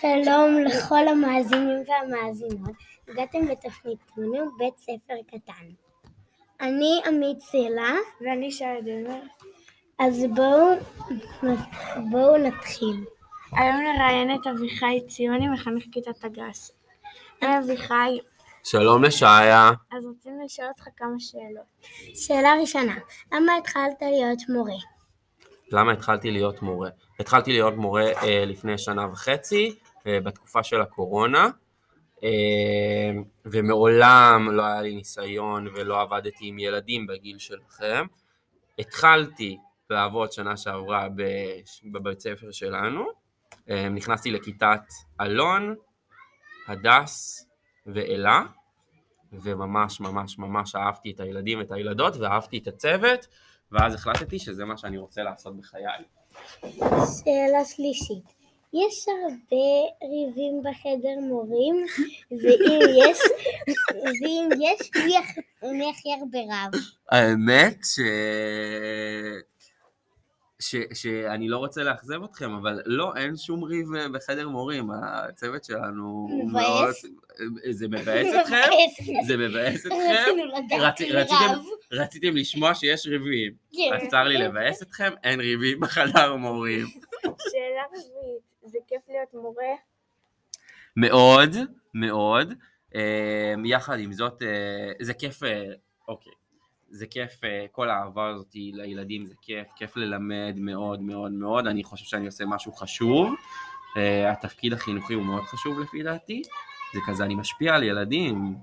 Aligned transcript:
שלום 0.00 0.58
לכל 0.64 1.08
המאזינים 1.08 1.82
והמאזינות, 1.88 2.76
הגעתם 3.08 3.48
לתוכניתנו 3.48 4.56
בית 4.58 4.78
ספר 4.78 5.14
קטן. 5.26 5.66
אני 6.60 7.00
עמית 7.06 7.40
סלע. 7.40 7.92
ואני 8.20 8.50
שי 8.50 8.64
דמר. 8.84 9.20
אז 9.98 10.24
בואו, 10.34 10.74
בואו 12.10 12.36
נתחיל. 12.36 13.04
היום 13.52 13.76
נראיין 13.76 14.34
את 14.34 14.46
אביחי 14.46 15.00
ציוני, 15.08 15.48
מחנך 15.48 15.84
כיתת 15.92 16.24
הגס. 16.24 16.72
היי 17.40 17.58
אביחי. 17.58 18.18
שלום 18.64 19.04
לשעיה. 19.04 19.70
אז 19.92 20.06
רוצים 20.06 20.40
לשאול 20.44 20.68
אותך 20.68 20.84
כמה 20.96 21.14
שאלות. 21.18 21.86
שאלה 22.14 22.54
ראשונה, 22.60 22.96
למה 23.32 23.56
התחלת 23.56 24.02
להיות 24.02 24.38
מורה? 24.48 24.78
למה 25.72 25.92
התחלתי 25.92 26.30
להיות 26.30 26.62
מורה? 26.62 26.90
התחלתי 27.20 27.52
להיות 27.52 27.74
מורה 27.76 28.12
אה, 28.22 28.44
לפני 28.46 28.78
שנה 28.78 29.06
וחצי, 29.12 29.78
בתקופה 30.06 30.62
של 30.62 30.80
הקורונה, 30.80 31.48
אה, 32.24 33.10
ומעולם 33.44 34.48
לא 34.50 34.62
היה 34.62 34.82
לי 34.82 34.94
ניסיון 34.94 35.68
ולא 35.68 36.00
עבדתי 36.00 36.48
עם 36.48 36.58
ילדים 36.58 37.06
בגיל 37.06 37.38
שלכם. 37.38 38.06
התחלתי 38.78 39.58
לעבוד 39.90 40.32
שנה 40.32 40.56
שעברה 40.56 41.08
בבית 41.92 42.20
ספר 42.20 42.50
שלנו, 42.50 43.06
אה, 43.70 43.88
נכנסתי 43.88 44.30
לכיתת 44.30 44.82
אלון, 45.20 45.74
הדס 46.68 47.46
ואלה, 47.86 48.42
וממש 49.32 50.00
ממש 50.00 50.38
ממש 50.38 50.74
אהבתי 50.74 51.10
את 51.10 51.20
הילדים 51.20 51.58
ואת 51.58 51.70
הילדות 51.70 52.16
ואהבתי 52.16 52.58
את 52.58 52.66
הצוות, 52.66 53.26
ואז 53.72 53.94
החלטתי 53.94 54.38
שזה 54.38 54.64
מה 54.64 54.76
שאני 54.76 54.98
רוצה 54.98 55.22
לעשות 55.22 55.56
בחיי. 55.56 56.04
שאלה 57.24 57.64
שלישית, 57.64 58.34
יש 58.74 59.06
הרבה 59.08 59.66
ריבים 60.02 60.62
בחדר 60.64 61.20
מורים, 61.20 61.84
ואם 62.30 62.80
יש, 63.08 63.18
ואם 64.22 64.48
יש, 64.60 64.90
מי 65.06 65.16
הכ- 65.18 65.66
מי 65.72 65.90
הכי 65.90 66.08
הרבה 66.20 66.38
רב? 66.38 66.80
האמת 67.10 67.78
ש... 67.84 68.00
ש... 70.60 70.76
שאני 70.94 71.48
לא 71.48 71.58
רוצה 71.58 71.82
לאכזב 71.82 72.22
אתכם, 72.24 72.54
אבל 72.54 72.80
לא, 72.86 73.12
אין 73.16 73.36
שום 73.36 73.64
ריב 73.64 73.94
אה, 73.94 74.08
בחדר 74.08 74.48
מורים, 74.48 74.88
הצוות 75.02 75.64
שלנו 75.64 76.02
הוא 76.04 76.48
מבאס? 76.50 76.62
מאוד... 76.64 76.94
זה 77.70 77.88
מבאס 77.88 78.26
אתכם? 78.40 78.56
זה 79.26 79.36
מבאס 79.36 79.86
אתכם? 79.86 79.98
רצינו 80.22 80.44
לדעת 80.46 81.00
רצ- 81.00 81.12
רציתם- 81.14 81.34
רב. 81.50 81.62
רציתם 81.92 82.36
לשמוע 82.36 82.74
שיש 82.74 83.06
ריבים. 83.06 83.52
כן. 83.72 83.96
אז 83.96 84.08
צר 84.10 84.24
לי 84.24 84.38
לבאס 84.38 84.82
אתכם, 84.82 85.10
אין 85.24 85.40
ריבים 85.40 85.80
בחדר 85.80 86.34
מורים. 86.36 86.86
שאלה 87.22 87.82
רביעית, 87.88 88.08
זה 88.68 88.78
כיף 88.86 89.02
להיות 89.08 89.34
מורה? 89.34 89.74
מאוד, 90.96 91.56
מאוד. 91.94 92.52
אה, 92.94 93.54
יחד 93.64 93.98
עם 93.98 94.12
זאת, 94.12 94.42
אה, 94.42 94.92
זה 95.00 95.14
כיף, 95.14 95.42
אה, 95.42 95.64
אוקיי, 96.08 96.32
זה 96.90 97.06
כיף, 97.06 97.40
כל 97.72 97.90
האהבה 97.90 98.28
הזאת 98.28 98.54
לילדים 98.54 99.26
זה 99.26 99.34
כיף, 99.42 99.68
כיף 99.76 99.96
ללמד 99.96 100.54
מאוד 100.56 101.02
מאוד 101.02 101.32
מאוד, 101.32 101.66
אני 101.66 101.84
חושב 101.84 102.04
שאני 102.04 102.26
עושה 102.26 102.44
משהו 102.46 102.72
חשוב. 102.72 103.34
התפקיד 104.30 104.72
החינוכי 104.72 105.14
הוא 105.14 105.24
מאוד 105.24 105.42
חשוב 105.42 105.80
לפי 105.80 106.02
דעתי, 106.02 106.42
זה 106.94 107.00
כזה, 107.06 107.24
אני 107.24 107.34
משפיע 107.34 107.74
על 107.74 107.82
ילדים 107.82 108.54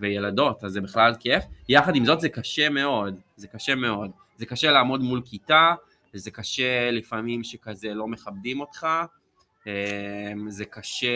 וילדות, 0.00 0.64
אז 0.64 0.72
זה 0.72 0.80
בכלל 0.80 1.14
כיף. 1.20 1.44
יחד 1.68 1.96
עם 1.96 2.04
זאת 2.04 2.20
זה 2.20 2.28
קשה 2.28 2.68
מאוד, 2.68 3.20
זה 3.36 3.48
קשה 3.48 3.74
מאוד. 3.74 4.10
זה 4.36 4.46
קשה 4.46 4.70
לעמוד 4.70 5.00
מול 5.00 5.22
כיתה, 5.24 5.74
וזה 6.14 6.30
קשה 6.30 6.90
לפעמים 6.90 7.44
שכזה 7.44 7.94
לא 7.94 8.06
מכבדים 8.06 8.60
אותך. 8.60 8.86
אמ, 9.66 10.50
זה 10.50 10.64
קשה 10.64 11.08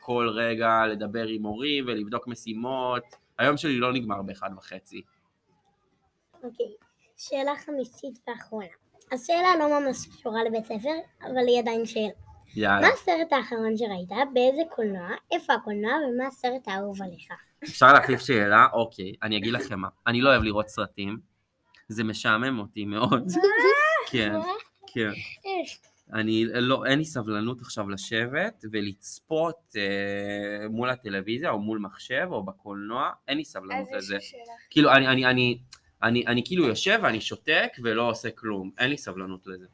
כל 0.00 0.28
רגע 0.34 0.86
לדבר 0.86 1.26
עם 1.26 1.42
הורים 1.42 1.84
ולבדוק 1.86 2.28
משימות. 2.28 3.02
היום 3.38 3.56
שלי 3.56 3.78
לא 3.78 3.92
נגמר 3.92 4.22
באחד 4.22 4.50
וחצי. 4.56 5.02
אוקיי, 6.34 6.66
שאלה 7.16 7.52
חמישית 7.56 8.18
ואחרונה. 8.28 8.66
השאלה 9.12 9.48
לא 9.58 9.80
ממש 9.80 10.06
קשורה 10.06 10.44
לבית 10.44 10.64
ספר, 10.64 10.94
אבל 11.22 11.46
היא 11.46 11.58
עדיין 11.58 11.86
שאלה. 11.86 12.08
יאללה. 12.56 12.80
מה 12.80 12.88
הסרט 12.88 13.32
האחרון 13.32 13.76
שראית? 13.76 14.08
באיזה 14.34 14.62
קולנוע? 14.70 15.08
איפה 15.32 15.54
הקולנוע? 15.54 15.92
ומה 15.92 16.26
הסרט 16.26 16.68
האהוב 16.68 17.02
עליך? 17.02 17.28
אפשר 17.64 17.92
להחליף 17.92 18.20
שאלה? 18.20 18.66
אוקיי, 18.72 19.12
אני 19.22 19.36
אגיד 19.36 19.52
לכם 19.52 19.80
מה. 19.80 19.88
אני 20.06 20.20
לא 20.20 20.30
אוהב 20.30 20.42
לראות 20.42 20.68
סרטים. 20.68 21.18
זה 21.88 22.04
משעמם 22.04 22.58
אותי 22.58 22.84
מאוד. 22.84 23.28
כן, 24.10 24.32
כן. 24.86 25.10
אני 26.12 26.44
לא, 26.44 26.84
אין 26.86 26.98
לי 26.98 27.04
סבלנות 27.04 27.60
עכשיו 27.60 27.90
לשבת 27.90 28.64
ולצפות 28.72 29.76
אה, 29.76 30.68
מול 30.68 30.90
הטלוויזיה 30.90 31.50
או 31.50 31.58
מול 31.58 31.78
מחשב 31.78 32.28
או 32.30 32.42
בקולנוע, 32.42 33.10
אין 33.28 33.38
לי 33.38 33.44
סבלנות 33.44 33.88
אז 33.88 33.88
יש 33.88 33.94
לזה. 34.04 34.14
לי 34.14 34.20
שאלה. 34.20 34.42
כאילו, 34.70 34.92
אני, 34.92 35.08
אני, 35.08 35.26
אני, 35.26 35.58
אני, 36.02 36.26
אני 36.26 36.42
כאילו 36.44 36.66
יושב 36.66 36.98
ואני 37.02 37.20
שותק 37.20 37.72
ולא 37.82 38.08
עושה 38.10 38.30
כלום, 38.30 38.70
אין 38.78 38.90
לי 38.90 38.98
סבלנות 38.98 39.46
לזה. 39.46 39.66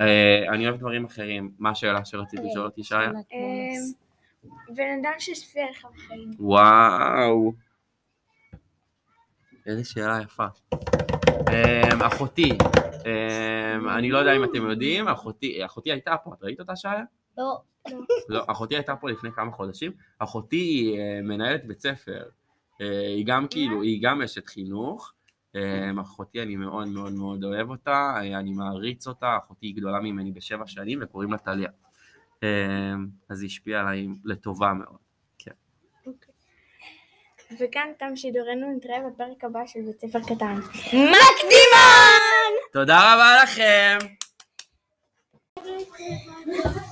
אה, 0.00 0.44
אני 0.48 0.68
אוהב 0.68 0.76
דברים 0.78 1.04
אחרים. 1.04 1.50
מה 1.58 1.70
השאלה 1.70 2.04
שרצית 2.04 2.40
לשאול 2.44 2.64
אותי, 2.64 2.84
שיה? 2.84 3.10
אמ, 3.10 3.92
בן 4.74 4.98
אדם 5.00 5.12
שהשפיע 5.18 5.64
עליך 5.66 5.86
בחיים. 5.94 6.30
וואו. 6.38 7.52
איזה 9.66 9.84
שאלה 9.84 10.18
יפה. 10.22 10.46
Um, 11.30 12.06
אחותי, 12.06 12.48
אני 13.96 14.10
לא 14.10 14.18
יודע 14.18 14.36
אם 14.36 14.44
אתם 14.44 14.70
יודעים, 14.70 15.08
אחותי, 15.08 15.64
אחותי 15.64 15.92
הייתה 15.92 16.16
פה, 16.24 16.34
את 16.34 16.42
ראית 16.42 16.60
אותה 16.60 16.76
שיה? 16.76 17.02
לא, 17.38 17.60
לא, 18.28 18.44
אחותי 18.46 18.74
הייתה 18.74 18.96
פה 18.96 19.10
לפני 19.10 19.32
כמה 19.32 19.52
חודשים. 19.52 19.92
אחותי 20.18 20.56
היא 20.56 20.98
אה, 20.98 21.20
מנהלת 21.22 21.64
בית 21.66 21.80
ספר. 21.80 22.22
אה, 22.80 23.06
היא 23.06 23.26
גם 23.26 23.46
כאילו, 23.50 23.82
היא 23.82 24.02
גם 24.02 24.22
אשת 24.22 24.46
חינוך. 24.46 25.12
אה, 25.56 25.90
אחותי, 26.00 26.42
אני 26.42 26.56
מאוד 26.56 26.88
מאוד 26.88 27.12
מאוד 27.12 27.44
אוהב 27.44 27.70
אותה, 27.70 28.14
אני 28.20 28.52
מעריץ 28.52 29.06
אותה, 29.06 29.36
אחותי 29.44 29.66
היא 29.66 29.76
גדולה 29.76 30.00
ממני 30.00 30.32
בשבע 30.32 30.66
שנים 30.66 30.98
וקוראים 31.02 31.32
לה 31.32 31.38
טליה. 31.38 31.70
אז 33.28 33.42
היא 33.42 33.46
השפיעה 33.46 33.80
עליי 33.80 34.08
לטובה 34.24 34.72
מאוד. 34.72 34.98
וכאן 37.60 37.88
תם 37.98 38.16
שידורנו, 38.16 38.76
נתראה 38.76 38.98
בפרק 39.10 39.44
הבא 39.44 39.60
של 39.66 39.80
בית 39.86 40.00
ספר 40.00 40.20
קטן. 40.20 40.56
מקדימון! 40.86 42.25
תודה 42.76 43.14
רבה 43.14 43.42
לכם! 43.42 43.98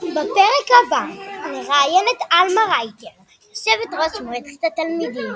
בפרק 0.02 0.68
הבא 0.86 1.06
נראיין 1.50 2.04
את 2.16 2.22
עלמה 2.30 2.60
רייטר, 2.76 3.06
יושבת 3.50 3.94
ראש 4.00 4.20
מועצת 4.20 4.64
התלמידים. 4.66 5.34